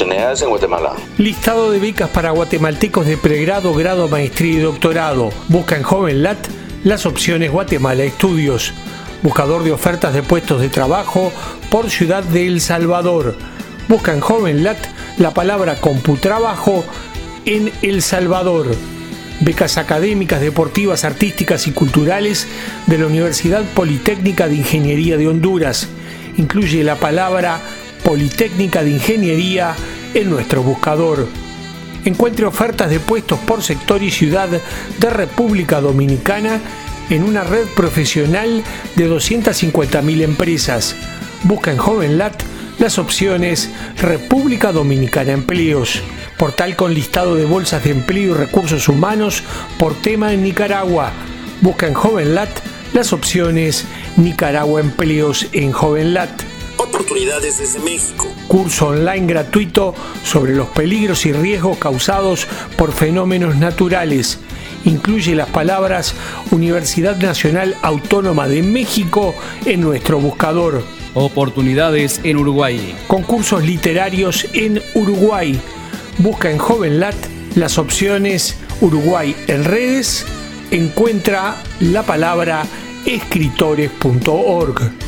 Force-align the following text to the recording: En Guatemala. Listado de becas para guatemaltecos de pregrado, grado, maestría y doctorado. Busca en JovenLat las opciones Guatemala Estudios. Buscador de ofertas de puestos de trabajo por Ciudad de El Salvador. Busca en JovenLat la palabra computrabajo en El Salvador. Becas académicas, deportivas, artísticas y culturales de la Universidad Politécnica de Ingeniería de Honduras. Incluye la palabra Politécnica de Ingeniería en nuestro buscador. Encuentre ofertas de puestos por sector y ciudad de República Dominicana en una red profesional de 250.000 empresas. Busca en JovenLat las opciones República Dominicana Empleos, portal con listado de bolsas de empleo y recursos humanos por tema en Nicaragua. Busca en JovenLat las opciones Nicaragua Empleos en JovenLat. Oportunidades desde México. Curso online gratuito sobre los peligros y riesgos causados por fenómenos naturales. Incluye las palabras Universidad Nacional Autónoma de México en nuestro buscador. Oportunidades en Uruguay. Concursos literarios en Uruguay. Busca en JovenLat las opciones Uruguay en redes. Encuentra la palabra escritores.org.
En 0.00 0.48
Guatemala. 0.48 0.92
Listado 1.16 1.72
de 1.72 1.80
becas 1.80 2.08
para 2.10 2.30
guatemaltecos 2.30 3.04
de 3.04 3.16
pregrado, 3.16 3.74
grado, 3.74 4.06
maestría 4.06 4.52
y 4.52 4.58
doctorado. 4.58 5.30
Busca 5.48 5.74
en 5.74 5.82
JovenLat 5.82 6.38
las 6.84 7.04
opciones 7.04 7.50
Guatemala 7.50 8.04
Estudios. 8.04 8.72
Buscador 9.24 9.64
de 9.64 9.72
ofertas 9.72 10.14
de 10.14 10.22
puestos 10.22 10.60
de 10.60 10.68
trabajo 10.68 11.32
por 11.68 11.90
Ciudad 11.90 12.22
de 12.22 12.46
El 12.46 12.60
Salvador. 12.60 13.34
Busca 13.88 14.12
en 14.12 14.20
JovenLat 14.20 14.78
la 15.18 15.34
palabra 15.34 15.74
computrabajo 15.80 16.84
en 17.44 17.72
El 17.82 18.00
Salvador. 18.00 18.68
Becas 19.40 19.78
académicas, 19.78 20.40
deportivas, 20.40 21.04
artísticas 21.04 21.66
y 21.66 21.72
culturales 21.72 22.46
de 22.86 22.98
la 22.98 23.06
Universidad 23.06 23.64
Politécnica 23.74 24.46
de 24.46 24.54
Ingeniería 24.54 25.16
de 25.16 25.26
Honduras. 25.26 25.88
Incluye 26.36 26.84
la 26.84 26.94
palabra 26.94 27.60
Politécnica 28.02 28.82
de 28.82 28.90
Ingeniería 28.90 29.74
en 30.14 30.30
nuestro 30.30 30.62
buscador. 30.62 31.26
Encuentre 32.04 32.46
ofertas 32.46 32.90
de 32.90 33.00
puestos 33.00 33.38
por 33.40 33.62
sector 33.62 34.02
y 34.02 34.10
ciudad 34.10 34.48
de 34.48 35.10
República 35.10 35.80
Dominicana 35.80 36.60
en 37.10 37.22
una 37.22 37.44
red 37.44 37.66
profesional 37.74 38.62
de 38.96 39.10
250.000 39.10 40.22
empresas. 40.22 40.96
Busca 41.44 41.70
en 41.70 41.78
JovenLat 41.78 42.42
las 42.78 42.98
opciones 42.98 43.70
República 43.96 44.72
Dominicana 44.72 45.32
Empleos, 45.32 46.00
portal 46.36 46.76
con 46.76 46.94
listado 46.94 47.34
de 47.34 47.44
bolsas 47.44 47.84
de 47.84 47.90
empleo 47.90 48.34
y 48.34 48.38
recursos 48.38 48.88
humanos 48.88 49.42
por 49.78 49.94
tema 49.94 50.32
en 50.32 50.42
Nicaragua. 50.42 51.12
Busca 51.60 51.86
en 51.86 51.94
JovenLat 51.94 52.50
las 52.92 53.12
opciones 53.12 53.84
Nicaragua 54.16 54.80
Empleos 54.80 55.46
en 55.52 55.72
JovenLat. 55.72 56.57
Oportunidades 56.88 57.58
desde 57.58 57.80
México. 57.80 58.26
Curso 58.48 58.88
online 58.88 59.26
gratuito 59.26 59.94
sobre 60.24 60.54
los 60.54 60.68
peligros 60.68 61.26
y 61.26 61.32
riesgos 61.32 61.76
causados 61.76 62.46
por 62.78 62.92
fenómenos 62.92 63.56
naturales. 63.56 64.38
Incluye 64.86 65.34
las 65.34 65.50
palabras 65.50 66.14
Universidad 66.50 67.18
Nacional 67.18 67.76
Autónoma 67.82 68.48
de 68.48 68.62
México 68.62 69.34
en 69.66 69.82
nuestro 69.82 70.18
buscador. 70.18 70.82
Oportunidades 71.12 72.22
en 72.24 72.38
Uruguay. 72.38 72.96
Concursos 73.06 73.62
literarios 73.62 74.46
en 74.54 74.80
Uruguay. 74.94 75.60
Busca 76.16 76.50
en 76.50 76.56
JovenLat 76.56 77.16
las 77.54 77.76
opciones 77.76 78.56
Uruguay 78.80 79.36
en 79.46 79.64
redes. 79.64 80.24
Encuentra 80.70 81.54
la 81.80 82.02
palabra 82.02 82.64
escritores.org. 83.04 85.07